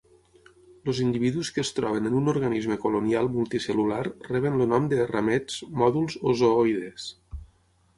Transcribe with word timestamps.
Els 0.93 1.01
individus 1.03 1.51
que 1.57 1.61
es 1.65 1.71
troben 1.81 2.09
en 2.11 2.15
un 2.21 2.33
organisme 2.33 2.79
colonial 2.87 3.31
multicel·lular 3.37 4.03
reben 4.09 4.61
el 4.61 4.75
nom 4.75 4.93
de 4.97 5.09
ramets, 5.15 5.63
mòduls 5.85 6.23
o 6.33 6.39
zooides. 6.45 7.13